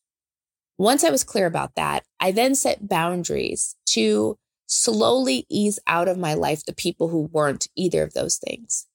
Once 0.78 1.04
I 1.04 1.10
was 1.10 1.26
clear 1.26 1.46
about 1.46 1.76
that, 1.76 2.06
I 2.22 2.32
then 2.32 2.56
set 2.56 2.88
boundaries 2.88 3.76
to 3.88 4.38
slowly 4.66 5.46
ease 5.50 5.78
out 5.88 6.08
of 6.08 6.18
my 6.18 6.34
life 6.34 6.64
the 6.66 6.74
people 6.74 7.10
who 7.10 7.30
weren't 7.34 7.68
either 7.76 8.02
of 8.02 8.14
those 8.14 8.38
things. 8.38 8.88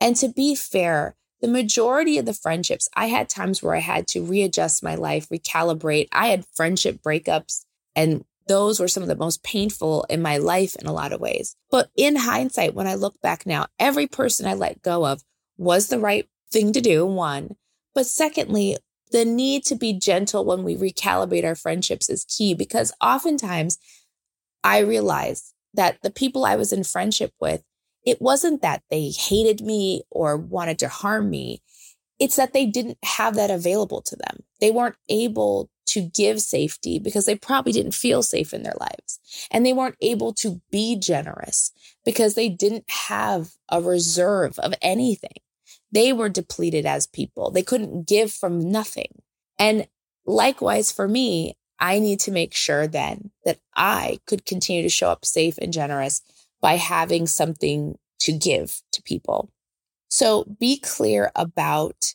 And 0.00 0.16
to 0.16 0.28
be 0.28 0.56
fair, 0.56 1.14
the 1.40 1.48
majority 1.48 2.18
of 2.18 2.26
the 2.26 2.34
friendships, 2.34 2.88
I 2.94 3.06
had 3.06 3.28
times 3.28 3.62
where 3.62 3.76
I 3.76 3.80
had 3.80 4.08
to 4.08 4.24
readjust 4.24 4.82
my 4.82 4.96
life, 4.96 5.28
recalibrate. 5.28 6.08
I 6.10 6.28
had 6.28 6.46
friendship 6.54 7.00
breakups, 7.00 7.64
and 7.94 8.24
those 8.46 8.78
were 8.78 8.88
some 8.88 9.02
of 9.02 9.08
the 9.08 9.16
most 9.16 9.42
painful 9.42 10.04
in 10.10 10.20
my 10.20 10.36
life 10.36 10.76
in 10.76 10.86
a 10.86 10.92
lot 10.92 11.12
of 11.12 11.20
ways. 11.20 11.56
But 11.70 11.90
in 11.96 12.16
hindsight, 12.16 12.74
when 12.74 12.86
I 12.86 12.94
look 12.94 13.20
back 13.20 13.46
now, 13.46 13.66
every 13.78 14.06
person 14.06 14.46
I 14.46 14.54
let 14.54 14.82
go 14.82 15.06
of 15.06 15.22
was 15.56 15.88
the 15.88 15.98
right 15.98 16.28
thing 16.52 16.72
to 16.72 16.80
do, 16.80 17.06
one. 17.06 17.56
But 17.94 18.06
secondly, 18.06 18.76
the 19.12 19.24
need 19.24 19.64
to 19.66 19.76
be 19.76 19.92
gentle 19.92 20.44
when 20.44 20.64
we 20.64 20.76
recalibrate 20.76 21.44
our 21.44 21.54
friendships 21.54 22.10
is 22.10 22.24
key 22.24 22.54
because 22.54 22.92
oftentimes 23.00 23.78
I 24.62 24.78
realized 24.78 25.52
that 25.74 25.98
the 26.02 26.10
people 26.10 26.44
I 26.44 26.56
was 26.56 26.72
in 26.72 26.84
friendship 26.84 27.32
with, 27.40 27.62
it 28.04 28.20
wasn't 28.20 28.62
that 28.62 28.82
they 28.90 29.10
hated 29.10 29.60
me 29.60 30.02
or 30.10 30.36
wanted 30.36 30.78
to 30.80 30.88
harm 30.88 31.30
me. 31.30 31.62
It's 32.18 32.36
that 32.36 32.52
they 32.52 32.66
didn't 32.66 32.98
have 33.04 33.34
that 33.36 33.50
available 33.50 34.02
to 34.02 34.16
them. 34.16 34.44
They 34.60 34.70
weren't 34.70 34.96
able 35.08 35.70
to 35.86 36.02
give 36.02 36.40
safety 36.40 36.98
because 36.98 37.26
they 37.26 37.36
probably 37.36 37.72
didn't 37.72 37.94
feel 37.94 38.22
safe 38.22 38.52
in 38.52 38.62
their 38.62 38.74
lives. 38.80 39.20
And 39.50 39.64
they 39.64 39.72
weren't 39.72 39.96
able 40.00 40.32
to 40.34 40.60
be 40.70 40.96
generous 40.98 41.72
because 42.04 42.34
they 42.34 42.48
didn't 42.48 42.84
have 42.88 43.50
a 43.68 43.80
reserve 43.80 44.58
of 44.58 44.74
anything. 44.80 45.38
They 45.92 46.12
were 46.12 46.28
depleted 46.28 46.86
as 46.86 47.06
people. 47.06 47.50
They 47.50 47.62
couldn't 47.62 48.06
give 48.06 48.32
from 48.32 48.70
nothing. 48.70 49.22
And 49.58 49.86
likewise 50.26 50.90
for 50.90 51.06
me, 51.06 51.56
I 51.78 51.98
need 51.98 52.20
to 52.20 52.30
make 52.30 52.54
sure 52.54 52.86
then 52.86 53.30
that 53.44 53.58
I 53.76 54.20
could 54.26 54.46
continue 54.46 54.82
to 54.82 54.88
show 54.88 55.08
up 55.08 55.24
safe 55.24 55.58
and 55.58 55.72
generous 55.72 56.22
by 56.60 56.76
having 56.76 57.26
something 57.26 57.98
to 58.20 58.32
give 58.32 58.80
to 58.92 59.02
people. 59.02 59.50
So 60.08 60.44
be 60.58 60.78
clear 60.78 61.30
about 61.34 62.14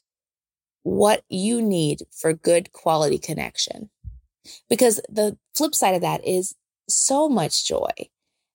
what 0.84 1.24
you 1.30 1.62
need 1.62 2.04
for 2.12 2.34
good 2.34 2.72
quality 2.72 3.18
connection. 3.18 3.90
Because 4.70 5.02
the 5.10 5.38
flip 5.56 5.76
side 5.76 5.96
of 5.96 6.02
that 6.02 6.26
is 6.26 6.56
so 6.88 7.30
much 7.30 7.68
joy. 7.68 7.92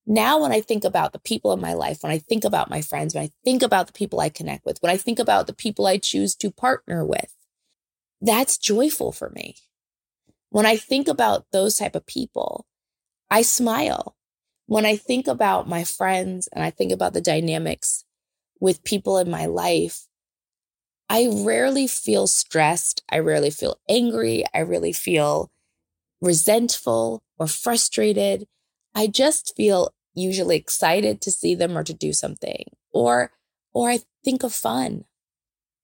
Now, 0.07 0.43
when 0.43 0.52
I 0.52 0.61
think 0.61 0.85
about 0.85 1.12
the 1.12 1.19
people 1.19 1.52
in 1.52 1.61
my 1.61 1.73
life, 1.73 1.99
when 2.02 2.12
I 2.12 2.19
think 2.19 2.45
about 2.45 2.69
my 2.69 2.83
friends, 2.83 3.14
when 3.14 3.25
I 3.25 3.31
think 3.45 3.62
about 3.62 3.87
the 3.87 3.93
people 3.93 4.21
I 4.21 4.28
connect 4.28 4.66
with, 4.66 4.78
when 4.81 4.93
I 4.93 4.97
think 4.97 5.19
about 5.19 5.47
the 5.47 5.54
people 5.54 5.87
I 5.87 5.97
choose 5.97 6.35
to 6.37 6.50
partner 6.50 7.07
with, 7.07 7.35
that's 8.21 8.59
joyful 8.59 9.12
for 9.12 9.31
me. 9.31 9.57
When 10.50 10.66
I 10.66 10.76
think 10.76 11.09
about 11.09 11.47
those 11.52 11.76
type 11.76 11.95
of 11.95 12.07
people, 12.07 12.66
I 13.31 13.43
smile. 13.43 14.16
When 14.66 14.87
I 14.87 14.97
think 14.97 15.26
about 15.26 15.69
my 15.69 15.85
friends 15.85 16.49
and 16.52 16.62
I 16.62 16.71
think 16.71 16.93
about 16.93 17.12
the 17.12 17.21
dynamics 17.21 18.04
with 18.61 18.85
people 18.85 19.19
in 19.19 19.31
my 19.31 19.47
life, 19.47 20.07
I 21.08 21.28
rarely 21.30 21.87
feel 21.87 22.26
stressed. 22.26 23.02
I 23.11 23.18
rarely 23.18 23.50
feel 23.50 23.78
angry. 23.88 24.44
I 24.54 24.62
rarely 24.62 24.92
feel 24.92 25.50
resentful 26.20 27.23
or 27.38 27.46
frustrated. 27.46 28.46
I 28.94 29.06
just 29.06 29.54
feel 29.56 29.92
usually 30.14 30.56
excited 30.56 31.20
to 31.23 31.30
see 31.30 31.54
them 31.54 31.76
or 31.76 31.84
to 31.84 31.94
do 31.94 32.12
something 32.12 32.64
or 32.92 33.32
or 33.73 33.90
I 33.90 34.00
think 34.25 34.44
of 34.44 34.54
fun. 34.54 35.04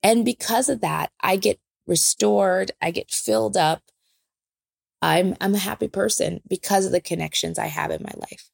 And 0.02 0.24
because 0.24 0.68
of 0.68 0.80
that, 0.80 1.10
I 1.20 1.36
get 1.36 1.58
restored, 1.86 2.70
I 2.80 2.92
get 2.92 3.10
filled 3.10 3.56
up 3.56 3.82
I'm, 5.02 5.36
I'm 5.40 5.54
a 5.54 5.58
happy 5.58 5.88
person 5.88 6.40
because 6.46 6.86
of 6.86 6.92
the 6.92 7.00
connections 7.00 7.58
I 7.58 7.66
have 7.66 7.90
in 7.90 8.02
my 8.02 8.12
life. 8.16 8.50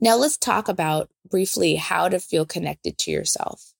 Now, 0.00 0.16
let's 0.16 0.36
talk 0.36 0.68
about 0.68 1.10
briefly 1.28 1.76
how 1.76 2.08
to 2.08 2.18
feel 2.18 2.44
connected 2.44 2.98
to 2.98 3.10
yourself. 3.10 3.71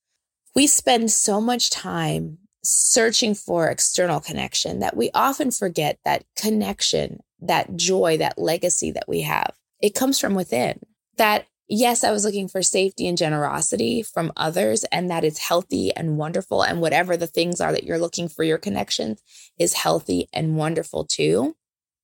We 0.55 0.67
spend 0.67 1.11
so 1.11 1.41
much 1.41 1.69
time 1.69 2.37
searching 2.63 3.35
for 3.35 3.67
external 3.67 4.19
connection 4.19 4.79
that 4.79 4.95
we 4.95 5.09
often 5.13 5.51
forget 5.51 5.99
that 6.05 6.23
connection, 6.37 7.19
that 7.41 7.75
joy, 7.75 8.17
that 8.17 8.37
legacy 8.37 8.91
that 8.91 9.05
we 9.07 9.21
have, 9.21 9.53
it 9.81 9.95
comes 9.95 10.19
from 10.19 10.33
within. 10.33 10.79
That, 11.17 11.45
yes, 11.67 12.03
I 12.03 12.11
was 12.11 12.23
looking 12.23 12.47
for 12.47 12.61
safety 12.61 13.07
and 13.07 13.17
generosity 13.17 14.01
from 14.01 14.31
others, 14.37 14.85
and 14.85 15.09
that 15.09 15.23
is 15.23 15.39
healthy 15.39 15.93
and 15.93 16.17
wonderful. 16.17 16.63
And 16.63 16.81
whatever 16.81 17.17
the 17.17 17.27
things 17.27 17.59
are 17.59 17.71
that 17.71 17.83
you're 17.83 17.99
looking 17.99 18.29
for 18.29 18.43
your 18.43 18.57
connections 18.57 19.21
is 19.59 19.73
healthy 19.73 20.29
and 20.31 20.55
wonderful 20.55 21.05
too. 21.05 21.55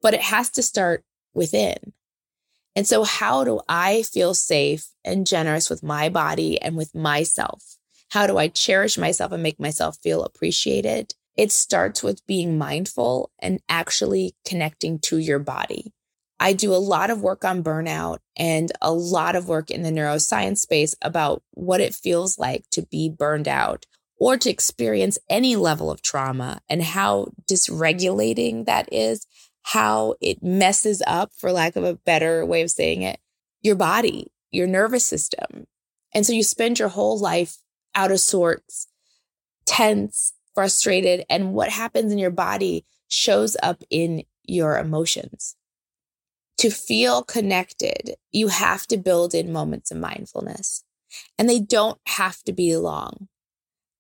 But 0.02 0.14
it 0.14 0.22
has 0.22 0.50
to 0.52 0.64
start 0.64 1.04
within. 1.34 1.94
And 2.76 2.88
so, 2.88 3.04
how 3.04 3.44
do 3.44 3.62
I 3.68 4.04
feel 4.04 4.34
safe 4.34 4.88
and 5.04 5.26
generous 5.26 5.70
with 5.70 5.84
my 5.84 6.10
body 6.10 6.62
and 6.62 6.76
with 6.76 6.94
myself? 6.94 7.79
How 8.10 8.28
do 8.28 8.38
I 8.38 8.48
cherish 8.48 8.98
myself 8.98 9.32
and 9.32 9.44
make 9.44 9.60
myself 9.60 9.98
feel 10.02 10.24
appreciated? 10.24 11.14
It 11.38 11.52
starts 11.52 12.04
with 12.04 12.26
being 12.26 12.58
mindful 12.58 13.32
and 13.40 13.62
actually 13.70 14.36
connecting 14.46 15.00
to 15.00 15.18
your 15.18 15.40
body. 15.40 15.94
I 16.40 16.54
do 16.54 16.74
a 16.74 16.78
lot 16.78 17.10
of 17.10 17.22
work 17.22 17.44
on 17.44 17.64
burnout 17.64 18.20
and 18.36 18.72
a 18.82 18.92
lot 18.92 19.36
of 19.36 19.48
work 19.48 19.70
in 19.70 19.84
the 19.84 19.92
neuroscience 19.92 20.60
space 20.60 20.96
about 21.02 21.44
what 21.52 21.82
it 21.82 21.94
feels 21.94 22.40
like 22.40 22.66
to 22.72 22.82
be 22.82 23.10
burned 23.10 23.48
out 23.48 23.86
or 24.18 24.38
to 24.38 24.50
experience 24.50 25.18
any 25.30 25.56
level 25.56 25.92
of 25.92 26.02
trauma 26.02 26.62
and 26.70 26.82
how 26.82 27.28
dysregulating 27.50 28.66
that 28.66 28.92
is, 28.92 29.28
how 29.64 30.16
it 30.22 30.42
messes 30.42 31.04
up, 31.06 31.32
for 31.38 31.52
lack 31.52 31.76
of 31.76 31.84
a 31.84 31.96
better 31.96 32.46
way 32.46 32.62
of 32.62 32.72
saying 32.72 33.02
it, 33.02 33.20
your 33.62 33.76
body, 33.76 34.32
your 34.52 34.68
nervous 34.68 35.06
system. 35.06 35.68
And 36.14 36.26
so 36.26 36.34
you 36.34 36.44
spend 36.44 36.80
your 36.80 36.90
whole 36.90 37.20
life 37.20 37.58
out 37.96 38.12
of 38.12 38.20
sorts, 38.20 38.88
tense, 39.66 40.34
frustrated, 40.54 41.26
and 41.30 41.54
what 41.54 41.70
happens 41.70 42.12
in 42.12 42.18
your 42.18 42.32
body 42.32 42.86
shows 43.08 43.56
up 43.64 43.84
in 43.90 44.24
your 44.44 44.78
emotions. 44.78 45.56
To 46.58 46.70
feel 46.70 47.24
connected, 47.24 48.16
you 48.32 48.50
have 48.50 48.86
to 48.88 48.98
build 48.98 49.34
in 49.34 49.54
moments 49.54 49.92
of 49.92 49.98
mindfulness, 49.98 50.84
and 51.38 51.50
they 51.50 51.60
don't 51.60 52.00
have 52.08 52.44
to 52.44 52.52
be 52.52 52.76
long. 52.76 53.28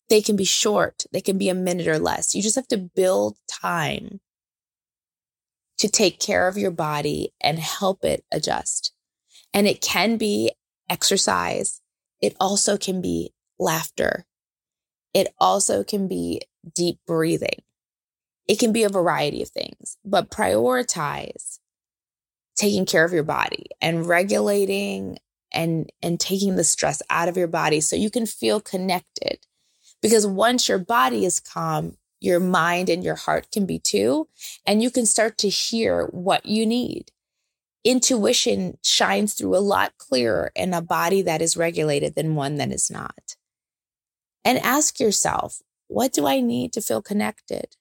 They 0.09 0.21
can 0.21 0.35
be 0.35 0.45
short, 0.45 1.05
they 1.11 1.21
can 1.21 1.37
be 1.37 1.49
a 1.49 1.53
minute 1.53 1.87
or 1.87 1.99
less. 1.99 2.35
You 2.35 2.41
just 2.41 2.55
have 2.55 2.67
to 2.67 2.77
build 2.77 3.37
time 3.49 4.19
to 5.77 5.87
take 5.87 6.19
care 6.19 6.47
of 6.47 6.57
your 6.57 6.71
body 6.71 7.33
and 7.41 7.57
help 7.57 8.03
it 8.03 8.25
adjust. 8.31 8.91
And 9.53 9.65
it 9.65 9.81
can 9.81 10.17
be 10.17 10.51
exercise. 10.89 11.81
It 12.21 12.35
also 12.39 12.77
can 12.77 13.01
be 13.01 13.33
laughter. 13.59 14.25
It 15.13 15.27
also 15.39 15.83
can 15.83 16.07
be 16.07 16.41
deep 16.73 16.99
breathing. 17.05 17.61
It 18.47 18.59
can 18.59 18.71
be 18.71 18.83
a 18.83 18.89
variety 18.89 19.41
of 19.41 19.49
things, 19.49 19.97
but 20.03 20.31
prioritize 20.31 21.59
taking 22.55 22.85
care 22.85 23.05
of 23.05 23.13
your 23.13 23.23
body 23.23 23.67
and 23.79 24.05
regulating 24.05 25.17
and 25.51 25.89
and 26.01 26.19
taking 26.19 26.55
the 26.55 26.63
stress 26.63 27.01
out 27.09 27.27
of 27.27 27.37
your 27.37 27.47
body 27.47 27.81
so 27.81 27.95
you 27.95 28.09
can 28.09 28.25
feel 28.25 28.59
connected. 28.59 29.39
Because 30.01 30.25
once 30.25 30.69
your 30.69 30.77
body 30.77 31.25
is 31.25 31.39
calm, 31.39 31.97
your 32.19 32.39
mind 32.39 32.89
and 32.89 33.03
your 33.03 33.15
heart 33.15 33.51
can 33.51 33.65
be 33.65 33.79
too. 33.79 34.27
And 34.65 34.81
you 34.81 34.91
can 34.91 35.05
start 35.05 35.37
to 35.39 35.49
hear 35.49 36.07
what 36.07 36.45
you 36.45 36.65
need. 36.65 37.11
Intuition 37.83 38.77
shines 38.83 39.33
through 39.33 39.55
a 39.55 39.59
lot 39.59 39.93
clearer 39.97 40.51
in 40.55 40.73
a 40.73 40.81
body 40.81 41.21
that 41.21 41.41
is 41.41 41.57
regulated 41.57 42.15
than 42.15 42.35
one 42.35 42.55
that 42.55 42.71
is 42.71 42.91
not. 42.91 43.35
And 44.43 44.57
ask 44.59 44.99
yourself, 44.99 45.61
what 45.87 46.13
do 46.13 46.25
I 46.27 46.39
need 46.39 46.73
to 46.73 46.81
feel 46.81 47.01
connected? 47.01 47.75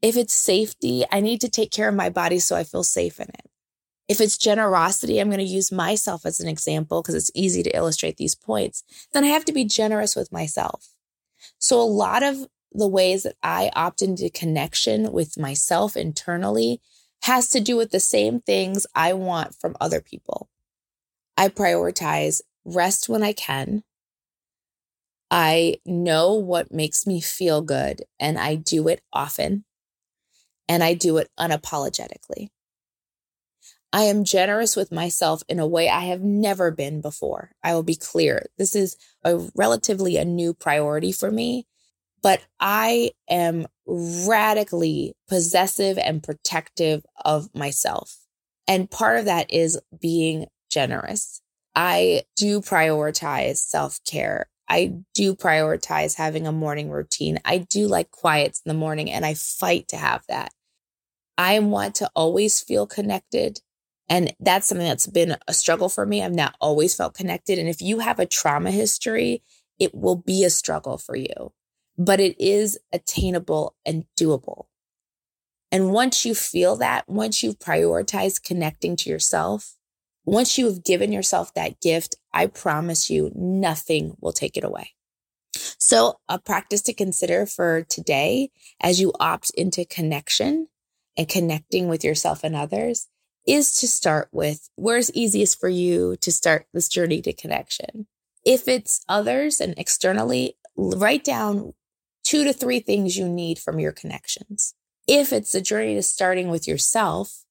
If 0.00 0.16
it's 0.16 0.34
safety, 0.34 1.04
I 1.12 1.20
need 1.20 1.40
to 1.42 1.48
take 1.48 1.70
care 1.70 1.88
of 1.88 1.94
my 1.94 2.10
body 2.10 2.40
so 2.40 2.56
I 2.56 2.64
feel 2.64 2.82
safe 2.82 3.20
in 3.20 3.28
it. 3.28 3.48
If 4.08 4.20
it's 4.20 4.36
generosity, 4.36 5.20
I'm 5.20 5.28
going 5.28 5.38
to 5.38 5.44
use 5.44 5.70
myself 5.70 6.26
as 6.26 6.40
an 6.40 6.48
example 6.48 7.00
because 7.00 7.14
it's 7.14 7.30
easy 7.34 7.62
to 7.62 7.76
illustrate 7.76 8.16
these 8.16 8.34
points. 8.34 8.82
Then 9.12 9.24
I 9.24 9.28
have 9.28 9.44
to 9.44 9.52
be 9.52 9.64
generous 9.64 10.16
with 10.16 10.32
myself. 10.32 10.88
So 11.58 11.80
a 11.80 11.84
lot 11.84 12.22
of 12.22 12.46
the 12.72 12.88
ways 12.88 13.22
that 13.22 13.36
I 13.42 13.70
opt 13.74 14.02
into 14.02 14.28
connection 14.30 15.12
with 15.12 15.38
myself 15.38 15.96
internally 15.96 16.80
has 17.22 17.48
to 17.50 17.60
do 17.60 17.76
with 17.76 17.90
the 17.90 18.00
same 18.00 18.40
things 18.40 18.86
I 18.94 19.12
want 19.12 19.54
from 19.54 19.76
other 19.80 20.00
people. 20.00 20.48
I 21.36 21.48
prioritize 21.48 22.40
rest 22.64 23.08
when 23.08 23.22
I 23.22 23.32
can. 23.32 23.84
I 25.32 25.78
know 25.86 26.34
what 26.34 26.72
makes 26.72 27.06
me 27.06 27.22
feel 27.22 27.62
good 27.62 28.02
and 28.20 28.38
I 28.38 28.54
do 28.54 28.86
it 28.88 29.00
often 29.12 29.64
and 30.68 30.84
I 30.84 30.92
do 30.92 31.16
it 31.16 31.30
unapologetically. 31.40 32.50
I 33.94 34.02
am 34.02 34.24
generous 34.24 34.76
with 34.76 34.92
myself 34.92 35.42
in 35.48 35.58
a 35.58 35.66
way 35.66 35.88
I 35.88 36.00
have 36.00 36.20
never 36.20 36.70
been 36.70 37.00
before. 37.00 37.52
I 37.64 37.74
will 37.74 37.82
be 37.82 37.96
clear. 37.96 38.44
This 38.58 38.76
is 38.76 38.96
a 39.24 39.38
relatively 39.54 40.18
a 40.18 40.24
new 40.24 40.52
priority 40.52 41.12
for 41.12 41.30
me 41.30 41.66
but 42.22 42.40
I 42.60 43.10
am 43.28 43.66
radically 43.84 45.14
possessive 45.28 45.98
and 45.98 46.22
protective 46.22 47.04
of 47.24 47.52
myself. 47.54 48.16
And 48.68 48.90
part 48.90 49.18
of 49.18 49.24
that 49.24 49.52
is 49.52 49.78
being 50.00 50.46
generous. 50.70 51.42
I 51.74 52.22
do 52.36 52.60
prioritize 52.60 53.56
self 53.56 53.98
care. 54.06 54.46
I 54.72 54.94
do 55.14 55.34
prioritize 55.34 56.16
having 56.16 56.46
a 56.46 56.52
morning 56.52 56.90
routine. 56.90 57.38
I 57.44 57.58
do 57.58 57.86
like 57.86 58.10
quiets 58.10 58.62
in 58.64 58.70
the 58.70 58.78
morning 58.78 59.10
and 59.10 59.24
I 59.24 59.34
fight 59.34 59.88
to 59.88 59.96
have 59.96 60.24
that. 60.28 60.52
I 61.36 61.58
want 61.58 61.94
to 61.96 62.10
always 62.16 62.60
feel 62.60 62.86
connected. 62.86 63.60
And 64.08 64.34
that's 64.40 64.66
something 64.66 64.86
that's 64.86 65.06
been 65.06 65.36
a 65.46 65.54
struggle 65.54 65.88
for 65.88 66.06
me. 66.06 66.22
I've 66.22 66.34
not 66.34 66.56
always 66.60 66.94
felt 66.94 67.14
connected. 67.14 67.58
And 67.58 67.68
if 67.68 67.80
you 67.82 68.00
have 68.00 68.18
a 68.18 68.26
trauma 68.26 68.70
history, 68.70 69.42
it 69.78 69.94
will 69.94 70.16
be 70.16 70.44
a 70.44 70.50
struggle 70.50 70.98
for 70.98 71.16
you 71.16 71.52
but 71.98 72.20
it 72.20 72.40
is 72.40 72.78
attainable 72.92 73.76
and 73.84 74.04
doable. 74.18 74.66
And 75.70 75.92
once 75.92 76.24
you 76.24 76.34
feel 76.34 76.76
that, 76.76 77.08
once 77.08 77.42
you've 77.42 77.58
prioritized 77.58 78.42
connecting 78.42 78.96
to 78.96 79.10
yourself, 79.10 79.76
once 80.24 80.56
you 80.56 80.66
have 80.66 80.84
given 80.84 81.12
yourself 81.12 81.52
that 81.54 81.80
gift, 81.80 82.16
I 82.32 82.46
promise 82.46 83.10
you 83.10 83.32
nothing 83.34 84.16
will 84.20 84.32
take 84.32 84.56
it 84.56 84.64
away. 84.64 84.94
So, 85.78 86.20
a 86.28 86.38
practice 86.38 86.80
to 86.82 86.94
consider 86.94 87.44
for 87.44 87.82
today 87.82 88.50
as 88.80 89.00
you 89.00 89.12
opt 89.20 89.50
into 89.54 89.84
connection 89.84 90.68
and 91.16 91.28
connecting 91.28 91.88
with 91.88 92.04
yourself 92.04 92.44
and 92.44 92.56
others 92.56 93.08
is 93.46 93.78
to 93.80 93.88
start 93.88 94.28
with 94.32 94.70
where's 94.76 95.12
easiest 95.12 95.58
for 95.60 95.68
you 95.68 96.16
to 96.20 96.30
start 96.32 96.66
this 96.72 96.88
journey 96.88 97.20
to 97.22 97.32
connection. 97.32 98.06
If 98.46 98.68
it's 98.68 99.04
others 99.08 99.60
and 99.60 99.74
externally, 99.76 100.56
write 100.76 101.24
down 101.24 101.74
two 102.24 102.44
to 102.44 102.52
three 102.52 102.80
things 102.80 103.16
you 103.16 103.28
need 103.28 103.58
from 103.58 103.78
your 103.78 103.92
connections. 103.92 104.74
If 105.06 105.32
it's 105.32 105.54
a 105.54 105.60
journey 105.60 105.94
to 105.96 106.02
starting 106.02 106.48
with 106.48 106.68
yourself, 106.68 107.44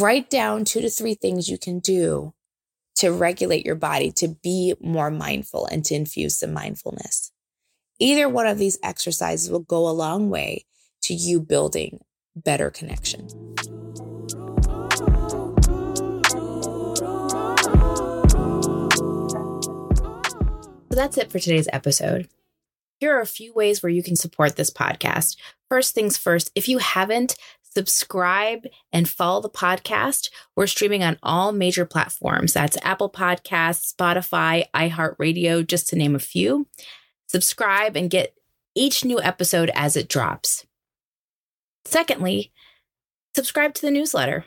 write 0.00 0.30
down 0.30 0.64
two 0.64 0.80
to 0.80 0.88
three 0.88 1.14
things 1.14 1.48
you 1.48 1.58
can 1.58 1.78
do 1.78 2.32
to 2.96 3.10
regulate 3.10 3.66
your 3.66 3.74
body, 3.74 4.10
to 4.12 4.28
be 4.28 4.74
more 4.80 5.10
mindful 5.10 5.66
and 5.66 5.84
to 5.84 5.94
infuse 5.94 6.38
some 6.38 6.52
mindfulness. 6.52 7.32
Either 7.98 8.28
one 8.28 8.46
of 8.46 8.58
these 8.58 8.78
exercises 8.82 9.50
will 9.50 9.60
go 9.60 9.88
a 9.88 9.90
long 9.90 10.30
way 10.30 10.64
to 11.02 11.14
you 11.14 11.40
building 11.40 12.00
better 12.34 12.70
connection. 12.70 13.28
So 20.90 20.96
that's 20.96 21.16
it 21.18 21.30
for 21.30 21.38
today's 21.38 21.68
episode. 21.72 22.28
Here 22.98 23.16
are 23.16 23.20
a 23.20 23.26
few 23.26 23.52
ways 23.52 23.82
where 23.82 23.90
you 23.90 24.02
can 24.02 24.14
support 24.14 24.56
this 24.56 24.70
podcast. 24.70 25.36
First 25.68 25.94
things 25.94 26.16
first, 26.16 26.50
if 26.54 26.68
you 26.68 26.78
haven't, 26.78 27.34
subscribe 27.74 28.66
and 28.92 29.08
follow 29.08 29.40
the 29.40 29.50
podcast. 29.50 30.30
We're 30.56 30.66
streaming 30.66 31.02
on 31.02 31.18
all 31.22 31.52
major 31.52 31.84
platforms. 31.84 32.52
That's 32.52 32.76
Apple 32.82 33.10
Podcasts, 33.10 33.94
Spotify, 33.94 34.64
iHeartRadio, 34.74 35.66
just 35.66 35.88
to 35.88 35.96
name 35.96 36.14
a 36.14 36.20
few. 36.20 36.66
Subscribe 37.26 37.96
and 37.96 38.10
get 38.10 38.34
each 38.74 39.04
new 39.04 39.20
episode 39.20 39.70
as 39.74 39.96
it 39.96 40.08
drops. 40.08 40.66
Secondly, 41.84 42.52
subscribe 43.34 43.74
to 43.74 43.82
the 43.82 43.90
newsletter. 43.90 44.44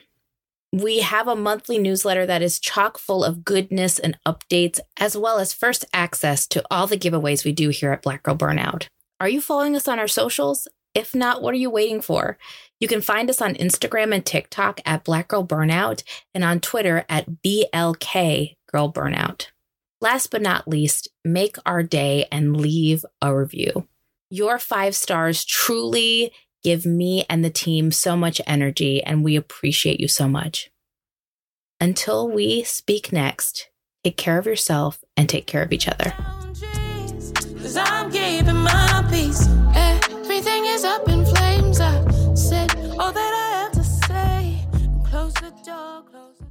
We 0.71 0.99
have 0.99 1.27
a 1.27 1.35
monthly 1.35 1.77
newsletter 1.77 2.25
that 2.25 2.41
is 2.41 2.59
chock 2.59 2.97
full 2.97 3.23
of 3.23 3.45
goodness 3.45 3.97
and 3.97 4.17
updates, 4.25 4.79
as 4.99 5.15
well 5.15 5.39
as 5.39 5.53
first 5.53 5.85
access 5.93 6.47
to 6.47 6.63
all 6.69 6.85
the 6.85 6.97
giveaways 6.97 7.45
we 7.45 7.53
do 7.53 7.69
here 7.69 7.91
at 7.91 8.01
Black 8.01 8.23
Girl 8.23 8.35
Burnout. 8.35 8.88
Are 9.19 9.29
you 9.29 9.39
following 9.39 9.75
us 9.75 9.88
on 9.88 9.99
our 9.99 10.07
socials? 10.07 10.67
If 10.95 11.13
not, 11.13 11.41
what 11.41 11.53
are 11.53 11.58
you 11.58 11.69
waiting 11.69 12.01
for? 12.01 12.38
You 12.79 12.88
can 12.88 13.01
find 13.01 13.29
us 13.29 13.41
on 13.41 13.55
Instagram 13.55 14.15
and 14.15 14.25
TikTok 14.25 14.79
at 14.86 15.03
Black 15.03 15.27
Girl 15.27 15.45
Burnout 15.45 16.03
and 16.34 16.43
on 16.43 16.62
Twitter 16.62 17.05
at 17.10 17.43
BLK 17.43 18.55
Girl 18.71 18.91
Burnout. 18.91 19.47
Last 20.01 20.31
but 20.31 20.41
not 20.41 20.67
least, 20.67 21.10
make 21.23 21.58
our 21.65 21.84
day 21.84 22.27
and 22.31 22.55
leave 22.55 23.05
a 23.21 23.36
review. 23.36 23.88
Your 24.29 24.58
five 24.58 24.95
stars 24.95 25.43
truly 25.43 26.31
give 26.63 26.86
me 26.86 27.25
and 27.29 27.43
the 27.43 27.49
team 27.49 27.91
so 27.91 28.17
much 28.17 28.41
energy, 28.47 29.03
and 29.03 29.23
we 29.23 29.36
appreciate 29.36 29.99
you 29.99 30.08
so 30.08 30.27
much. 30.27 30.71
Until 31.79 32.29
we 32.29 32.63
speak 32.63 33.12
next, 33.12 33.69
take 34.03 34.17
care 34.17 34.39
of 34.39 34.45
yourself 34.45 35.03
and 35.15 35.29
take 35.29 35.45
care 35.45 35.62
of 35.62 35.71
each 35.71 35.88
other. 35.88 36.13
Is 40.75 40.83
up 40.83 41.07
in 41.07 41.25
flames. 41.25 41.79
I 41.79 42.03
said 42.33 42.69
all 42.99 43.13
that 43.13 43.69
I 43.71 43.73
to 43.77 43.81
say. 43.81 44.67
Close 45.05 45.33
the 45.35 45.53
door, 45.65 46.03
close 46.11 46.38
the 46.38 46.47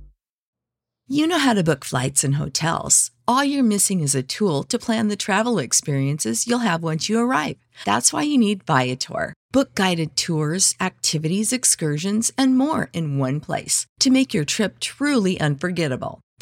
You 1.06 1.26
know 1.26 1.38
how 1.38 1.52
to 1.52 1.62
book 1.62 1.84
flights 1.84 2.24
and 2.24 2.36
hotels. 2.36 3.10
All 3.28 3.44
you're 3.44 3.62
missing 3.62 4.00
is 4.00 4.14
a 4.14 4.22
tool 4.22 4.62
to 4.64 4.78
plan 4.78 5.08
the 5.08 5.16
travel 5.16 5.58
experiences 5.58 6.46
you'll 6.46 6.60
have 6.60 6.82
once 6.82 7.06
you 7.10 7.18
arrive. 7.18 7.58
That's 7.84 8.14
why 8.14 8.22
you 8.22 8.38
need 8.38 8.64
Viator. 8.64 9.34
Book 9.52 9.74
guided 9.74 10.16
tours, 10.16 10.74
activities, 10.80 11.52
excursions, 11.52 12.32
and 12.38 12.56
more 12.56 12.88
in 12.94 13.18
one 13.18 13.40
place 13.40 13.84
to 14.00 14.08
make 14.08 14.32
your 14.32 14.46
trip 14.46 14.80
truly 14.80 15.38
unforgettable. 15.38 16.22